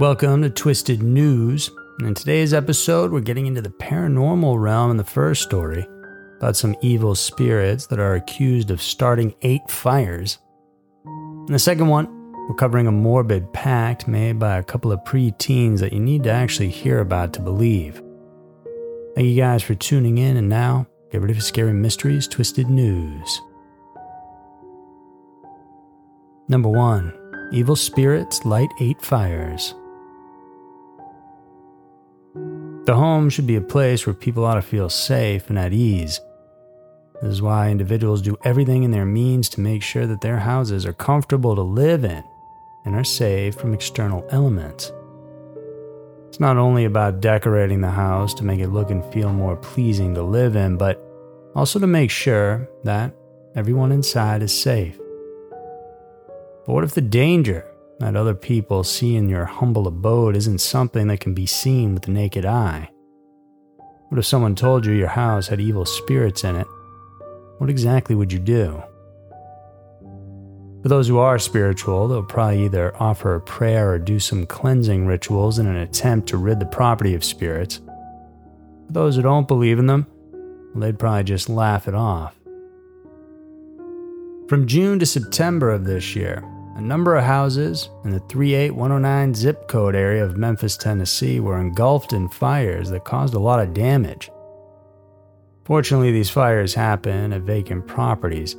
Welcome 0.00 0.40
to 0.40 0.48
Twisted 0.48 1.02
News. 1.02 1.70
In 1.98 2.14
today's 2.14 2.54
episode, 2.54 3.12
we're 3.12 3.20
getting 3.20 3.44
into 3.44 3.60
the 3.60 3.68
paranormal 3.68 4.58
realm 4.58 4.90
in 4.90 4.96
the 4.96 5.04
first 5.04 5.42
story 5.42 5.86
about 6.38 6.56
some 6.56 6.74
evil 6.80 7.14
spirits 7.14 7.86
that 7.88 7.98
are 7.98 8.14
accused 8.14 8.70
of 8.70 8.80
starting 8.80 9.34
eight 9.42 9.60
fires. 9.68 10.38
In 11.04 11.52
the 11.52 11.58
second 11.58 11.88
one, 11.88 12.32
we're 12.48 12.54
covering 12.54 12.86
a 12.86 12.90
morbid 12.90 13.52
pact 13.52 14.08
made 14.08 14.38
by 14.38 14.56
a 14.56 14.62
couple 14.62 14.90
of 14.90 15.00
preteens 15.00 15.80
that 15.80 15.92
you 15.92 16.00
need 16.00 16.24
to 16.24 16.30
actually 16.30 16.70
hear 16.70 17.00
about 17.00 17.34
to 17.34 17.42
believe. 17.42 18.02
Thank 19.14 19.28
you 19.28 19.36
guys 19.36 19.62
for 19.62 19.74
tuning 19.74 20.16
in, 20.16 20.38
and 20.38 20.48
now 20.48 20.86
get 21.12 21.20
ready 21.20 21.34
for 21.34 21.42
Scary 21.42 21.74
Mysteries 21.74 22.26
Twisted 22.26 22.70
News. 22.70 23.42
Number 26.48 26.70
1 26.70 27.50
Evil 27.52 27.76
spirits 27.76 28.46
light 28.46 28.70
eight 28.80 29.02
fires. 29.02 29.74
The 32.90 32.96
home 32.96 33.30
should 33.30 33.46
be 33.46 33.54
a 33.54 33.60
place 33.60 34.04
where 34.04 34.14
people 34.14 34.44
ought 34.44 34.56
to 34.56 34.62
feel 34.62 34.88
safe 34.88 35.48
and 35.48 35.56
at 35.56 35.72
ease. 35.72 36.20
This 37.22 37.30
is 37.30 37.40
why 37.40 37.70
individuals 37.70 38.20
do 38.20 38.36
everything 38.42 38.82
in 38.82 38.90
their 38.90 39.06
means 39.06 39.48
to 39.50 39.60
make 39.60 39.84
sure 39.84 40.08
that 40.08 40.22
their 40.22 40.38
houses 40.38 40.84
are 40.84 40.92
comfortable 40.92 41.54
to 41.54 41.62
live 41.62 42.02
in 42.02 42.24
and 42.84 42.96
are 42.96 43.04
safe 43.04 43.54
from 43.54 43.74
external 43.74 44.26
elements. 44.30 44.90
It's 46.26 46.40
not 46.40 46.56
only 46.56 46.84
about 46.84 47.20
decorating 47.20 47.80
the 47.80 47.92
house 47.92 48.34
to 48.34 48.44
make 48.44 48.58
it 48.58 48.70
look 48.70 48.90
and 48.90 49.04
feel 49.12 49.32
more 49.32 49.54
pleasing 49.54 50.12
to 50.16 50.24
live 50.24 50.56
in, 50.56 50.76
but 50.76 51.00
also 51.54 51.78
to 51.78 51.86
make 51.86 52.10
sure 52.10 52.68
that 52.82 53.14
everyone 53.54 53.92
inside 53.92 54.42
is 54.42 54.52
safe. 54.52 54.98
But 56.66 56.72
what 56.72 56.82
if 56.82 56.94
the 56.94 57.02
danger 57.02 57.69
that 58.00 58.16
other 58.16 58.34
people 58.34 58.82
see 58.82 59.14
in 59.14 59.28
your 59.28 59.44
humble 59.44 59.86
abode 59.86 60.34
isn't 60.34 60.58
something 60.58 61.06
that 61.08 61.20
can 61.20 61.34
be 61.34 61.44
seen 61.44 61.92
with 61.92 62.04
the 62.04 62.10
naked 62.10 62.46
eye? 62.46 62.90
What 64.08 64.18
if 64.18 64.24
someone 64.24 64.54
told 64.54 64.86
you 64.86 64.92
your 64.92 65.08
house 65.08 65.48
had 65.48 65.60
evil 65.60 65.84
spirits 65.84 66.42
in 66.42 66.56
it? 66.56 66.66
What 67.58 67.68
exactly 67.68 68.14
would 68.14 68.32
you 68.32 68.38
do? 68.38 68.82
For 70.82 70.88
those 70.88 71.08
who 71.08 71.18
are 71.18 71.38
spiritual, 71.38 72.08
they'll 72.08 72.22
probably 72.22 72.64
either 72.64 72.96
offer 72.96 73.34
a 73.34 73.40
prayer 73.40 73.92
or 73.92 73.98
do 73.98 74.18
some 74.18 74.46
cleansing 74.46 75.06
rituals 75.06 75.58
in 75.58 75.66
an 75.66 75.76
attempt 75.76 76.30
to 76.30 76.38
rid 76.38 76.58
the 76.58 76.64
property 76.64 77.14
of 77.14 77.22
spirits. 77.22 77.82
For 78.86 78.92
those 78.92 79.16
who 79.16 79.22
don't 79.22 79.46
believe 79.46 79.78
in 79.78 79.86
them, 79.86 80.06
well, 80.72 80.80
they'd 80.80 80.98
probably 80.98 81.24
just 81.24 81.50
laugh 81.50 81.86
it 81.86 81.94
off. 81.94 82.34
From 84.48 84.66
June 84.66 84.98
to 85.00 85.06
September 85.06 85.70
of 85.70 85.84
this 85.84 86.16
year, 86.16 86.42
a 86.76 86.80
number 86.80 87.16
of 87.16 87.24
houses 87.24 87.90
in 88.04 88.10
the 88.10 88.20
38109 88.20 89.34
zip 89.34 89.68
code 89.68 89.94
area 89.94 90.24
of 90.24 90.36
Memphis, 90.36 90.76
Tennessee 90.76 91.40
were 91.40 91.58
engulfed 91.58 92.12
in 92.12 92.28
fires 92.28 92.90
that 92.90 93.04
caused 93.04 93.34
a 93.34 93.38
lot 93.38 93.60
of 93.60 93.74
damage. 93.74 94.30
Fortunately, 95.64 96.10
these 96.10 96.30
fires 96.30 96.74
happen 96.74 97.32
at 97.32 97.42
vacant 97.42 97.86
properties. 97.86 98.56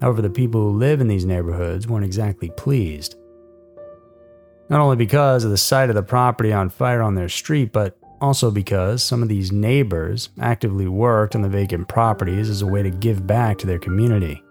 However, 0.00 0.22
the 0.22 0.30
people 0.30 0.60
who 0.60 0.78
live 0.78 1.00
in 1.00 1.08
these 1.08 1.24
neighborhoods 1.24 1.86
weren't 1.86 2.04
exactly 2.04 2.50
pleased. 2.50 3.16
Not 4.68 4.80
only 4.80 4.96
because 4.96 5.44
of 5.44 5.50
the 5.50 5.56
sight 5.56 5.88
of 5.88 5.96
the 5.96 6.02
property 6.02 6.52
on 6.52 6.68
fire 6.68 7.02
on 7.02 7.14
their 7.14 7.28
street, 7.28 7.72
but 7.72 7.96
also 8.20 8.50
because 8.50 9.02
some 9.02 9.22
of 9.22 9.28
these 9.28 9.52
neighbors 9.52 10.30
actively 10.40 10.88
worked 10.88 11.34
on 11.34 11.42
the 11.42 11.48
vacant 11.48 11.88
properties 11.88 12.50
as 12.50 12.62
a 12.62 12.66
way 12.66 12.82
to 12.82 12.90
give 12.90 13.26
back 13.26 13.58
to 13.58 13.66
their 13.66 13.78
community. 13.78 14.42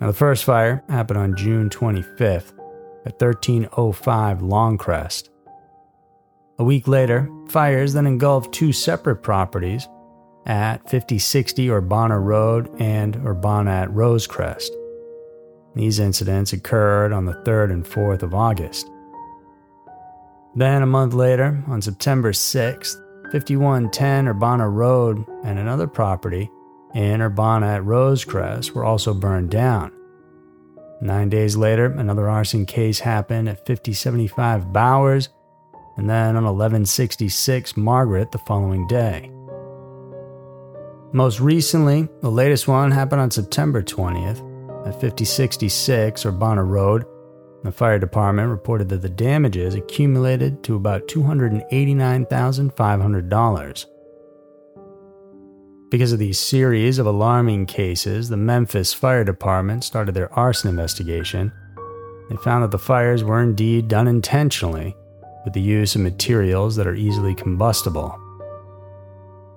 Now, 0.00 0.06
the 0.06 0.12
first 0.12 0.44
fire 0.44 0.84
happened 0.88 1.18
on 1.18 1.36
June 1.36 1.68
25th 1.70 2.52
at 3.04 3.20
1305 3.20 4.38
Longcrest. 4.38 5.28
A 6.58 6.64
week 6.64 6.86
later, 6.86 7.28
fires 7.48 7.92
then 7.92 8.06
engulfed 8.06 8.52
two 8.52 8.72
separate 8.72 9.22
properties 9.22 9.88
at 10.46 10.82
5060 10.82 11.70
Urbana 11.70 12.18
Road 12.18 12.70
and 12.80 13.16
Urbana 13.16 13.70
at 13.70 13.90
Rosecrest. 13.90 14.70
These 15.74 15.98
incidents 15.98 16.52
occurred 16.52 17.12
on 17.12 17.26
the 17.26 17.34
3rd 17.44 17.72
and 17.72 17.84
4th 17.84 18.22
of 18.22 18.34
August. 18.34 18.88
Then, 20.54 20.82
a 20.82 20.86
month 20.86 21.12
later, 21.12 21.62
on 21.68 21.82
September 21.82 22.32
6th, 22.32 22.96
5110 23.32 24.28
Urbana 24.28 24.68
Road 24.68 25.24
and 25.44 25.58
another 25.58 25.86
property 25.86 26.50
in 26.94 27.20
Urbana 27.20 27.66
at 27.66 27.82
Rosecrest 27.82 28.72
were 28.72 28.84
also 28.84 29.12
burned 29.12 29.50
down. 29.50 29.92
Nine 31.00 31.28
days 31.28 31.56
later, 31.56 31.86
another 31.86 32.28
arson 32.28 32.66
case 32.66 32.98
happened 32.98 33.48
at 33.48 33.64
5075 33.66 34.72
Bowers, 34.72 35.28
and 35.96 36.10
then 36.10 36.34
on 36.36 36.44
1166 36.44 37.76
Margaret 37.76 38.32
the 38.32 38.38
following 38.38 38.86
day. 38.88 39.30
Most 41.12 41.38
recently, 41.40 42.08
the 42.20 42.30
latest 42.30 42.68
one 42.68 42.90
happened 42.90 43.20
on 43.20 43.30
September 43.30 43.82
20th 43.82 44.40
at 44.86 44.94
5066 44.94 46.26
Urbana 46.26 46.64
Road. 46.64 47.04
The 47.62 47.70
fire 47.72 47.98
department 47.98 48.50
reported 48.50 48.88
that 48.90 49.02
the 49.02 49.08
damages 49.08 49.74
accumulated 49.74 50.62
to 50.64 50.76
about 50.76 51.08
$289,500. 51.08 53.86
Because 55.90 56.12
of 56.12 56.18
these 56.18 56.38
series 56.38 56.98
of 56.98 57.06
alarming 57.06 57.64
cases, 57.64 58.28
the 58.28 58.36
Memphis 58.36 58.92
Fire 58.92 59.24
Department 59.24 59.82
started 59.82 60.14
their 60.14 60.30
arson 60.34 60.68
investigation. 60.68 61.50
They 62.28 62.36
found 62.36 62.62
that 62.62 62.72
the 62.72 62.78
fires 62.78 63.24
were 63.24 63.42
indeed 63.42 63.88
done 63.88 64.06
intentionally 64.06 64.94
with 65.44 65.54
the 65.54 65.62
use 65.62 65.94
of 65.94 66.02
materials 66.02 66.76
that 66.76 66.86
are 66.86 66.94
easily 66.94 67.34
combustible. 67.34 68.14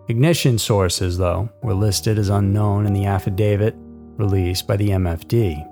Ignition 0.08 0.58
sources, 0.58 1.18
though, 1.18 1.50
were 1.64 1.74
listed 1.74 2.18
as 2.18 2.30
unknown 2.30 2.86
in 2.86 2.94
the 2.94 3.08
affidavit 3.08 3.76
released 4.16 4.68
by 4.68 4.78
the 4.78 4.92
MFD. 4.92 5.68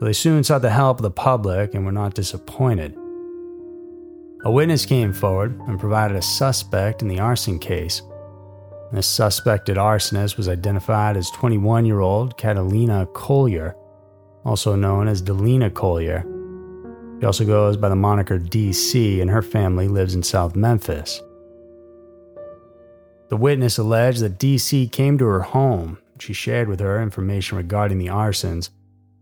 they 0.00 0.12
soon 0.12 0.42
sought 0.42 0.62
the 0.62 0.70
help 0.70 0.98
of 0.98 1.02
the 1.02 1.10
public 1.12 1.74
and 1.74 1.86
were 1.86 1.92
not 1.92 2.14
disappointed. 2.14 2.96
A 4.44 4.50
witness 4.50 4.84
came 4.84 5.12
forward 5.12 5.56
and 5.68 5.78
provided 5.78 6.16
a 6.16 6.22
suspect 6.22 7.00
in 7.00 7.06
the 7.06 7.20
arson 7.20 7.60
case 7.60 8.02
the 8.96 9.02
suspected 9.02 9.76
arsonist 9.76 10.36
was 10.36 10.48
identified 10.48 11.16
as 11.16 11.30
21 11.30 11.84
year 11.84 12.00
old 12.00 12.36
Catalina 12.36 13.06
Collier, 13.14 13.74
also 14.44 14.76
known 14.76 15.08
as 15.08 15.22
Delina 15.22 15.72
Collier. 15.72 16.24
She 17.20 17.26
also 17.26 17.44
goes 17.44 17.76
by 17.76 17.88
the 17.88 17.96
moniker 17.96 18.38
DC, 18.38 19.20
and 19.20 19.30
her 19.30 19.42
family 19.42 19.88
lives 19.88 20.14
in 20.14 20.22
South 20.22 20.54
Memphis. 20.54 21.20
The 23.30 23.36
witness 23.36 23.78
alleged 23.78 24.20
that 24.20 24.38
DC 24.38 24.92
came 24.92 25.18
to 25.18 25.24
her 25.24 25.40
home. 25.40 25.98
She 26.20 26.32
shared 26.32 26.68
with 26.68 26.80
her 26.80 27.02
information 27.02 27.56
regarding 27.56 27.98
the 27.98 28.06
arsons 28.06 28.70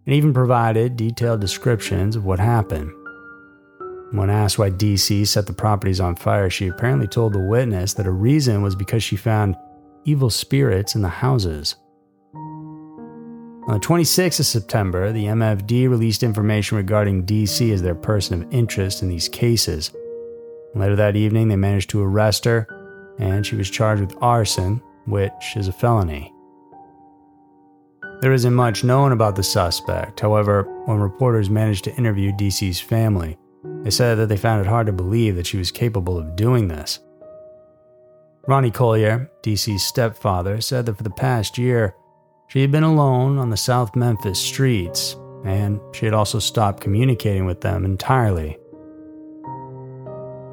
and 0.05 0.15
even 0.15 0.35
provided 0.35 0.97
detailed 0.97 1.41
descriptions 1.41 2.17
of 2.17 2.25
what 2.25 2.39
happened. 2.39 2.93
When 4.13 4.29
asked 4.29 4.59
why 4.59 4.71
DC 4.71 5.27
set 5.27 5.47
the 5.47 5.55
properties 5.55 5.99
on 5.99 6.17
fire, 6.17 6.51
she 6.51 6.67
apparently 6.67 7.07
told 7.07 7.33
the 7.33 7.39
witness 7.39 7.95
that 7.95 8.07
a 8.07 8.11
reason 8.11 8.61
was 8.61 8.75
because 8.75 9.03
she 9.03 9.17
found 9.17 9.57
evil 10.05 10.29
spirits 10.29 10.95
in 10.95 11.01
the 11.01 11.09
houses. 11.09 11.77
On 12.35 13.75
the 13.75 13.81
26th 13.81 14.41
of 14.41 14.47
September, 14.47 15.13
the 15.13 15.25
MFD 15.25 15.89
released 15.89 16.23
information 16.23 16.77
regarding 16.77 17.25
DC 17.25 17.73
as 17.73 17.81
their 17.81 17.95
person 17.95 18.43
of 18.43 18.53
interest 18.53 19.03
in 19.03 19.09
these 19.09 19.31
cases. 19.31 19.91
Later 20.75 20.97
that 20.97 21.17
evening, 21.17 21.49
they 21.49 21.57
managed 21.57 21.89
to 21.91 22.03
arrest 22.03 22.45
her, 22.45 22.67
and 23.19 23.47
she 23.47 23.57
was 23.57 23.71
charged 23.71 24.03
with 24.03 24.17
arson, 24.21 24.83
which 25.07 25.57
is 25.57 25.69
a 25.69 25.73
felony. 25.73 26.35
There 28.21 28.33
isn't 28.33 28.53
much 28.53 28.85
known 28.85 29.13
about 29.13 29.37
the 29.37 29.43
suspect. 29.43 30.21
However, 30.21 30.65
when 30.85 30.99
reporters 30.99 31.49
managed 31.49 31.85
to 31.85 31.95
interview 31.97 32.31
DC's 32.33 32.81
family, 32.81 33.39
they 33.83 33.91
said 33.91 34.17
that 34.17 34.29
they 34.29 34.37
found 34.37 34.61
it 34.61 34.69
hard 34.69 34.87
to 34.87 34.93
believe 34.93 35.37
that 35.37 35.47
she 35.47 35.59
was 35.59 35.71
capable 35.71 36.19
of 36.19 36.37
doing 36.37 36.69
this. 36.69 37.01
Ronnie 38.47 38.73
Collier, 38.73 39.31
DC's 39.43 39.85
stepfather, 39.85 40.61
said 40.61 40.87
that 40.87 40.97
for 40.97 41.05
the 41.05 41.11
past 41.11 41.59
year, 41.59 41.95
she 42.49 42.61
had 42.61 42.73
been 42.73 42.83
alone 42.83 43.39
on 43.39 43.51
the 43.51 43.57
South 43.57 43.95
Memphis 43.95 44.39
streets, 44.39 45.17
and 45.45 45.81
she 45.93 46.05
had 46.05 46.15
also 46.15 46.39
stopped 46.39 46.81
communicating 46.81 47.47
with 47.47 47.61
them 47.61 47.85
entirely. 47.85 48.59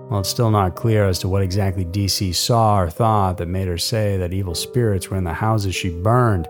While 0.08 0.22
it's 0.22 0.30
still 0.30 0.50
not 0.50 0.76
clear 0.76 1.08
as 1.08 1.20
to 1.20 1.28
what 1.28 1.44
exactly 1.44 1.86
DC 1.86 2.34
saw 2.34 2.80
or 2.80 2.90
thought 2.90 3.38
that 3.38 3.48
made 3.48 3.68
her 3.68 3.78
say 3.78 4.18
that 4.18 4.34
evil 4.34 4.56
spirits 4.56 5.10
were 5.10 5.18
in 5.18 5.24
the 5.24 5.34
houses 5.34 5.76
she 5.76 5.90
burned, 5.90 6.48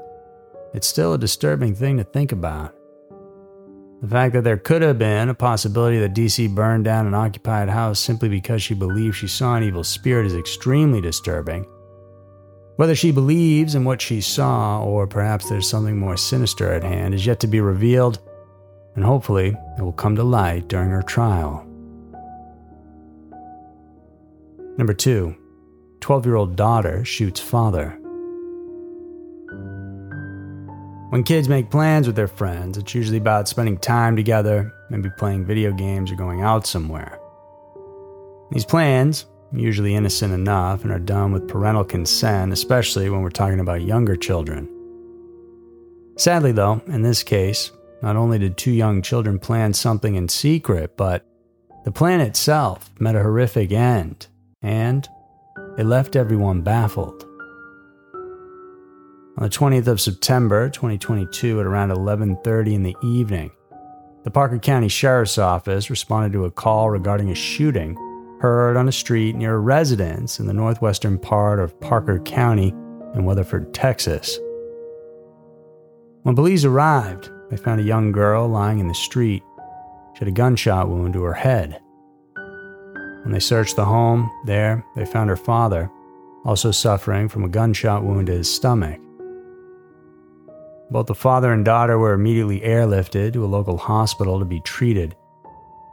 it's 0.73 0.87
still 0.87 1.13
a 1.13 1.17
disturbing 1.17 1.73
thing 1.73 1.97
to 1.97 2.03
think 2.03 2.31
about. 2.31 2.73
The 4.01 4.07
fact 4.07 4.33
that 4.33 4.45
there 4.45 4.57
could 4.57 4.81
have 4.81 4.97
been 4.97 5.27
a 5.27 5.33
possibility 5.33 5.99
that 5.99 6.13
DC 6.13 6.55
burned 6.55 6.85
down 6.85 7.05
an 7.05 7.13
occupied 7.13 7.67
house 7.67 7.99
simply 7.99 8.29
because 8.29 8.63
she 8.63 8.73
believed 8.73 9.17
she 9.17 9.27
saw 9.27 9.55
an 9.55 9.63
evil 9.63 9.83
spirit 9.83 10.25
is 10.25 10.35
extremely 10.35 11.01
disturbing. 11.01 11.65
Whether 12.77 12.95
she 12.95 13.11
believes 13.11 13.75
in 13.75 13.83
what 13.83 14.01
she 14.01 14.21
saw, 14.21 14.81
or 14.81 15.05
perhaps 15.05 15.49
there's 15.49 15.69
something 15.69 15.97
more 15.97 16.15
sinister 16.15 16.71
at 16.71 16.81
hand, 16.81 17.13
is 17.13 17.25
yet 17.25 17.41
to 17.41 17.47
be 17.47 17.59
revealed, 17.59 18.19
and 18.95 19.03
hopefully 19.03 19.57
it 19.77 19.81
will 19.81 19.91
come 19.91 20.15
to 20.15 20.23
light 20.23 20.69
during 20.69 20.89
her 20.89 21.01
trial. 21.01 21.65
Number 24.77 24.93
two, 24.93 25.35
12 25.99 26.25
year 26.25 26.35
old 26.35 26.55
daughter 26.55 27.03
shoots 27.03 27.41
father. 27.41 27.98
When 31.09 31.23
kids 31.23 31.49
make 31.49 31.71
plans 31.71 32.05
with 32.05 32.15
their 32.15 32.27
friends, 32.27 32.77
it's 32.77 32.93
usually 32.93 33.17
about 33.17 33.47
spending 33.47 33.79
time 33.79 34.15
together, 34.15 34.71
maybe 34.91 35.09
playing 35.09 35.43
video 35.43 35.71
games 35.71 36.11
or 36.11 36.15
going 36.15 36.41
out 36.41 36.67
somewhere. 36.67 37.19
These 38.51 38.65
plans, 38.65 39.25
usually 39.51 39.95
innocent 39.95 40.33
enough, 40.33 40.83
and 40.83 40.91
are 40.91 40.99
done 40.99 41.31
with 41.31 41.47
parental 41.47 41.83
consent, 41.83 42.53
especially 42.53 43.09
when 43.09 43.23
we're 43.23 43.31
talking 43.31 43.59
about 43.59 43.81
younger 43.81 44.15
children. 44.15 44.69
Sadly, 46.15 46.51
though, 46.51 46.79
in 46.85 47.01
this 47.01 47.23
case, 47.23 47.71
not 48.03 48.15
only 48.15 48.37
did 48.37 48.55
two 48.55 48.71
young 48.71 49.01
children 49.01 49.39
plan 49.39 49.73
something 49.73 50.13
in 50.13 50.29
secret, 50.29 50.95
but 50.95 51.25
the 51.85 51.91
plan 51.91 52.21
itself 52.21 52.91
met 52.99 53.15
a 53.15 53.23
horrific 53.23 53.71
end, 53.71 54.27
and 54.61 55.09
it 55.75 55.87
left 55.87 56.15
everyone 56.15 56.61
baffled. 56.61 57.25
On 59.39 59.43
the 59.43 59.49
20th 59.49 59.87
of 59.87 60.01
September 60.01 60.67
2022 60.67 61.61
at 61.61 61.65
around 61.65 61.91
11:30 61.91 62.75
in 62.75 62.83
the 62.83 62.97
evening, 63.01 63.49
the 64.23 64.29
Parker 64.29 64.59
County 64.59 64.89
Sheriff's 64.89 65.37
Office 65.37 65.89
responded 65.89 66.33
to 66.33 66.43
a 66.43 66.51
call 66.51 66.89
regarding 66.89 67.29
a 67.29 67.35
shooting 67.35 67.95
heard 68.41 68.75
on 68.75 68.89
a 68.89 68.91
street 68.91 69.37
near 69.37 69.55
a 69.55 69.59
residence 69.59 70.41
in 70.41 70.45
the 70.45 70.51
northwestern 70.51 71.17
part 71.17 71.61
of 71.61 71.79
Parker 71.79 72.19
County 72.19 72.73
in 73.15 73.23
Weatherford, 73.23 73.73
Texas. 73.73 74.37
When 76.23 76.35
police 76.35 76.65
arrived, 76.65 77.29
they 77.49 77.55
found 77.55 77.79
a 77.79 77.85
young 77.85 78.11
girl 78.11 78.45
lying 78.49 78.79
in 78.79 78.89
the 78.89 78.93
street. 78.93 79.41
She 80.15 80.19
had 80.19 80.27
a 80.27 80.31
gunshot 80.31 80.89
wound 80.89 81.13
to 81.13 81.23
her 81.23 81.33
head. 81.33 81.79
When 83.23 83.31
they 83.31 83.39
searched 83.39 83.77
the 83.77 83.85
home, 83.85 84.29
there 84.45 84.83
they 84.97 85.05
found 85.05 85.29
her 85.29 85.37
father, 85.37 85.89
also 86.43 86.71
suffering 86.71 87.29
from 87.29 87.45
a 87.45 87.49
gunshot 87.49 88.03
wound 88.03 88.27
to 88.27 88.33
his 88.33 88.53
stomach. 88.53 88.99
Both 90.91 91.05
the 91.05 91.15
father 91.15 91.53
and 91.53 91.63
daughter 91.63 91.99
were 91.99 92.13
immediately 92.13 92.61
airlifted 92.61 93.33
to 93.33 93.45
a 93.45 93.47
local 93.47 93.77
hospital 93.77 94.39
to 94.39 94.45
be 94.45 94.59
treated. 94.61 95.15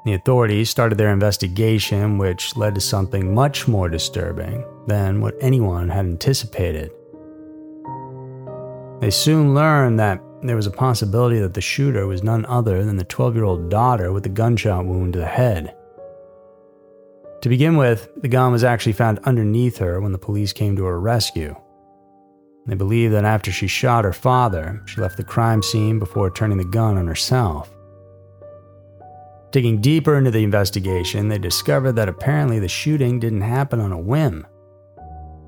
The 0.07 0.15
authorities 0.15 0.71
started 0.71 0.97
their 0.97 1.13
investigation, 1.13 2.17
which 2.17 2.57
led 2.57 2.75
to 2.77 2.81
something 2.81 3.35
much 3.35 3.69
more 3.69 3.89
disturbing 3.89 4.65
than 4.87 5.21
what 5.21 5.35
anyone 5.41 5.89
had 5.91 6.07
anticipated. 6.07 6.93
They 9.01 9.11
soon 9.11 9.55
learned 9.55 9.99
that 9.99 10.23
there 10.43 10.57
was 10.57 10.67
a 10.67 10.71
possibility 10.71 11.41
that 11.41 11.55
the 11.55 11.61
shooter 11.61 12.07
was 12.07 12.23
none 12.23 12.47
other 12.47 12.85
than 12.85 12.97
the 12.97 13.05
12 13.05 13.35
year 13.35 13.45
old 13.45 13.69
daughter 13.69 14.13
with 14.13 14.23
the 14.23 14.29
gunshot 14.31 14.87
wound 14.87 15.13
to 15.13 15.19
the 15.19 15.27
head. 15.27 15.75
To 17.43 17.49
begin 17.51 17.77
with, 17.77 18.09
the 18.17 18.29
gun 18.29 18.53
was 18.53 18.65
actually 18.65 18.95
found 18.95 19.19
underneath 19.25 19.79
her 19.79 20.01
when 20.01 20.13
the 20.13 20.19
police 20.19 20.53
came 20.53 20.75
to 20.77 20.85
her 20.85 20.99
rescue. 20.99 21.55
They 22.67 22.75
believe 22.75 23.13
that 23.13 23.25
after 23.25 23.53
she 23.53 23.69
shot 23.69 24.05
her 24.05 24.13
father, 24.13 24.83
she 24.87 25.01
left 25.01 25.17
the 25.17 25.25
crime 25.25 25.63
scene 25.63 25.99
before 25.99 26.31
turning 26.31 26.59
the 26.59 26.65
gun 26.65 26.99
on 26.99 27.07
herself. 27.07 27.71
Digging 29.53 29.81
deeper 29.81 30.17
into 30.17 30.33
the 30.33 30.43
investigation, 30.43 31.29
they 31.29 31.39
discovered 31.39 31.93
that 31.93 32.09
apparently 32.09 32.59
the 32.59 32.69
shooting 32.69 33.21
didn't 33.21 33.43
happen 33.43 33.81
on 33.81 33.93
a 33.93 33.99
whim. 33.99 34.47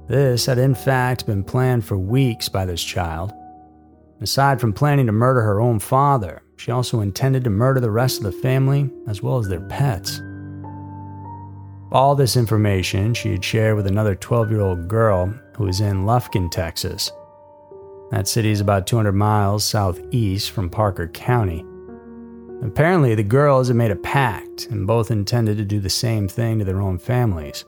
This 0.09 0.47
had 0.47 0.59
in 0.59 0.75
fact 0.75 1.27
been 1.27 1.45
planned 1.45 1.85
for 1.85 1.99
weeks 1.99 2.49
by 2.49 2.65
this 2.65 2.83
child. 2.83 3.33
Aside 4.21 4.61
from 4.61 4.73
planning 4.73 5.07
to 5.07 5.13
murder 5.13 5.43
her 5.43 5.61
own 5.61 5.79
father, 5.81 6.43
she 6.57 6.71
also 6.71 7.01
intended 7.01 7.45
to 7.45 7.51
murder 7.51 7.81
the 7.81 7.91
rest 7.91 8.19
of 8.19 8.25
the 8.25 8.33
family 8.33 8.91
as 9.07 9.23
well 9.23 9.39
as 9.39 9.49
their 9.49 9.61
pets. 9.61 10.21
All 11.91 12.15
this 12.15 12.37
information 12.37 13.15
she 13.15 13.33
had 13.33 13.45
shared 13.45 13.77
with 13.77 13.87
another 13.87 14.15
12 14.15 14.51
year 14.51 14.61
old 14.61 14.89
girl 14.89 15.35
who 15.59 15.65
was 15.65 15.81
in 15.81 16.07
Lufkin, 16.07 16.51
Texas. 16.51 17.11
That 18.11 18.29
city 18.29 18.51
is 18.51 18.61
about 18.61 18.87
200 18.87 19.13
miles 19.13 19.65
southeast 19.65 20.53
from 20.53 20.71
Parker 20.71 21.09
County. 21.09 21.65
Apparently, 22.63 23.15
the 23.15 23.25
girls 23.25 23.69
had 23.69 23.77
made 23.77 23.91
a 23.91 23.97
pact 23.97 24.67
and 24.67 24.87
both 24.87 25.11
intended 25.11 25.59
to 25.59 25.65
do 25.65 25.81
the 25.81 25.91
same 25.91 26.29
thing 26.29 26.59
to 26.59 26.65
their 26.65 26.81
own 26.81 26.99
families. 26.99 27.65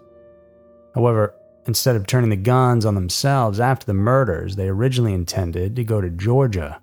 However, 0.94 1.34
instead 1.66 1.96
of 1.96 2.06
turning 2.06 2.30
the 2.30 2.36
guns 2.36 2.86
on 2.86 2.94
themselves 2.94 3.60
after 3.60 3.86
the 3.86 3.94
murders, 3.94 4.56
they 4.56 4.68
originally 4.68 5.12
intended 5.12 5.76
to 5.76 5.84
go 5.84 6.00
to 6.00 6.10
Georgia. 6.10 6.80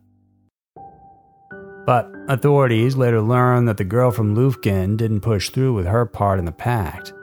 But 1.86 2.12
authorities 2.27 2.98
later 2.98 3.21
learned 3.21 3.69
that 3.69 3.77
the 3.77 3.86
girl 3.86 4.12
from 4.12 4.36
Lufkin 4.36 4.98
didn't 4.98 5.21
push 5.21 5.50
through 5.50 5.74
with 5.74 5.88
her 5.88 6.06
part 6.06 6.38
in 6.38 6.44
the 6.45 6.51
pact. 6.51 7.13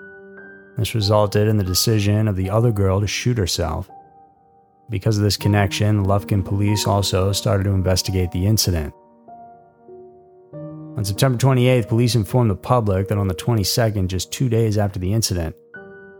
This 0.77 0.95
resulted 0.95 1.47
in 1.49 1.57
the 1.57 1.65
decision 1.65 2.27
of 2.27 2.37
the 2.37 2.51
other 2.51 2.73
girl 2.73 3.01
to 3.01 3.07
shoot 3.07 3.39
herself. 3.39 3.89
Because 4.91 5.17
of 5.17 5.25
this 5.25 5.37
connection, 5.37 6.03
the 6.03 6.09
Lufkin 6.09 6.45
police 6.45 6.87
also 6.87 7.33
started 7.33 7.65
to 7.65 7.71
investigate 7.71 8.33
the 8.33 8.47
incident. 8.47 8.93
On 10.97 11.05
September 11.05 11.39
28th, 11.39 11.89
police 11.89 12.15
informed 12.15 12.51
the 12.51 12.57
public 12.57 13.09
that 13.09 13.19
on 13.19 13.29
the 13.29 13.35
22nd, 13.35 14.09
just 14.09 14.33
two 14.33 14.49
days 14.49 14.79
after 14.79 14.99
the 14.99 15.13
incident, 15.13 15.57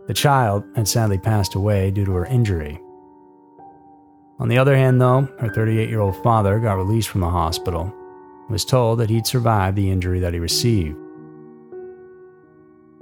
the 0.07 0.13
child 0.13 0.63
had 0.75 0.87
sadly 0.87 1.17
passed 1.17 1.55
away 1.55 1.91
due 1.91 2.05
to 2.05 2.11
her 2.11 2.25
injury. 2.25 2.79
On 4.39 4.49
the 4.49 4.57
other 4.57 4.75
hand, 4.75 4.99
though, 4.99 5.29
her 5.39 5.49
38 5.49 5.89
year 5.89 6.01
old 6.01 6.21
father 6.21 6.59
got 6.59 6.73
released 6.73 7.09
from 7.09 7.21
the 7.21 7.29
hospital 7.29 7.83
and 7.83 8.49
was 8.49 8.65
told 8.65 8.99
that 8.99 9.09
he'd 9.09 9.25
survived 9.25 9.77
the 9.77 9.89
injury 9.89 10.19
that 10.19 10.33
he 10.33 10.39
received. 10.39 10.97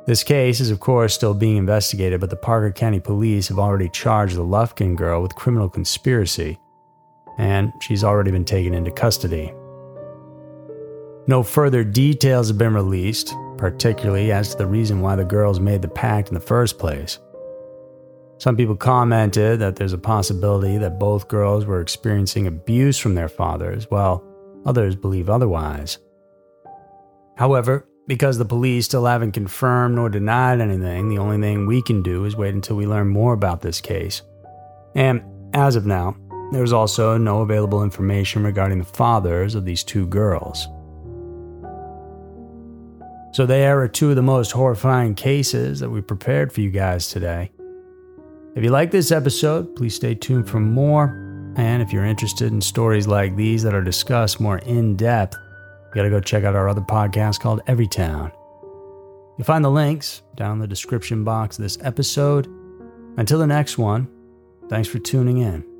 This 0.05 0.23
case 0.23 0.59
is, 0.59 0.69
of 0.69 0.81
course, 0.81 1.13
still 1.13 1.33
being 1.33 1.55
investigated, 1.55 2.19
but 2.19 2.29
the 2.29 2.35
Parker 2.35 2.71
County 2.71 2.99
Police 2.99 3.47
have 3.47 3.59
already 3.59 3.87
charged 3.87 4.35
the 4.35 4.43
Lufkin 4.43 4.97
girl 4.97 5.21
with 5.21 5.35
criminal 5.35 5.69
conspiracy, 5.69 6.59
and 7.37 7.71
she's 7.79 8.03
already 8.03 8.29
been 8.29 8.43
taken 8.43 8.73
into 8.73 8.91
custody. 8.91 9.53
No 11.25 11.41
further 11.41 11.85
details 11.85 12.49
have 12.49 12.57
been 12.57 12.73
released, 12.73 13.33
particularly 13.57 14.33
as 14.33 14.49
to 14.49 14.57
the 14.57 14.67
reason 14.67 14.99
why 14.99 15.15
the 15.15 15.23
girls 15.23 15.61
made 15.61 15.81
the 15.81 15.87
pact 15.87 16.27
in 16.27 16.33
the 16.33 16.41
first 16.41 16.77
place. 16.77 17.17
Some 18.39 18.57
people 18.57 18.75
commented 18.75 19.61
that 19.61 19.77
there's 19.77 19.93
a 19.93 19.97
possibility 19.97 20.77
that 20.79 20.99
both 20.99 21.29
girls 21.29 21.65
were 21.65 21.79
experiencing 21.79 22.45
abuse 22.45 22.97
from 22.99 23.15
their 23.15 23.29
fathers, 23.29 23.89
while 23.89 24.21
others 24.65 24.97
believe 24.97 25.29
otherwise. 25.29 25.97
However, 27.37 27.87
because 28.07 28.37
the 28.37 28.45
police 28.45 28.85
still 28.85 29.05
haven't 29.05 29.31
confirmed 29.31 29.95
nor 29.95 30.09
denied 30.09 30.59
anything, 30.59 31.09
the 31.09 31.17
only 31.17 31.39
thing 31.39 31.65
we 31.65 31.81
can 31.81 32.03
do 32.03 32.25
is 32.25 32.35
wait 32.35 32.53
until 32.53 32.75
we 32.75 32.85
learn 32.85 33.07
more 33.07 33.33
about 33.33 33.61
this 33.61 33.79
case. 33.79 34.21
And 34.95 35.23
as 35.53 35.75
of 35.75 35.85
now, 35.85 36.15
there's 36.51 36.73
also 36.73 37.17
no 37.17 37.41
available 37.41 37.83
information 37.83 38.43
regarding 38.43 38.79
the 38.79 38.85
fathers 38.85 39.55
of 39.55 39.65
these 39.65 39.83
two 39.83 40.05
girls. 40.07 40.67
So, 43.31 43.47
there 43.47 43.81
are 43.81 43.87
two 43.87 44.11
of 44.11 44.15
the 44.15 44.21
most 44.21 44.51
horrifying 44.51 45.15
cases 45.15 45.79
that 45.79 45.89
we 45.89 46.01
prepared 46.01 46.53
for 46.53 46.61
you 46.61 46.69
guys 46.69 47.07
today. 47.07 47.51
If 48.55 48.63
you 48.63 48.69
like 48.69 48.91
this 48.91 49.11
episode, 49.11 49.75
please 49.75 49.95
stay 49.95 50.13
tuned 50.13 50.47
for 50.47 50.59
more. 50.59 51.19
And 51.55 51.81
if 51.81 51.91
you're 51.91 52.05
interested 52.05 52.51
in 52.51 52.61
stories 52.61 53.07
like 53.07 53.35
these 53.35 53.63
that 53.63 53.73
are 53.73 53.81
discussed 53.81 54.39
more 54.39 54.59
in 54.59 54.95
depth, 54.95 55.35
you 55.93 55.99
gotta 55.99 56.09
go 56.09 56.19
check 56.19 56.43
out 56.43 56.55
our 56.55 56.67
other 56.67 56.81
podcast 56.81 57.39
called 57.39 57.63
Everytown. 57.67 58.31
You'll 59.37 59.45
find 59.45 59.63
the 59.63 59.69
links 59.69 60.23
down 60.35 60.53
in 60.53 60.59
the 60.59 60.67
description 60.67 61.23
box 61.23 61.59
of 61.59 61.63
this 61.63 61.77
episode. 61.81 62.47
Until 63.17 63.37
the 63.37 63.47
next 63.47 63.77
one, 63.77 64.07
thanks 64.69 64.87
for 64.87 64.97
tuning 64.97 65.37
in. 65.37 65.72